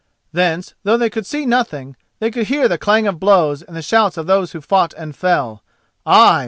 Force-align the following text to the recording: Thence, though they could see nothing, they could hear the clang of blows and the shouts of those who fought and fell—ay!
Thence, 0.33 0.73
though 0.81 0.97
they 0.97 1.11
could 1.11 1.27
see 1.27 1.45
nothing, 1.45 1.95
they 2.17 2.31
could 2.31 2.47
hear 2.47 2.67
the 2.67 2.79
clang 2.79 3.05
of 3.05 3.19
blows 3.19 3.61
and 3.61 3.75
the 3.77 3.83
shouts 3.83 4.17
of 4.17 4.25
those 4.25 4.51
who 4.51 4.59
fought 4.59 4.95
and 4.97 5.15
fell—ay! 5.15 5.59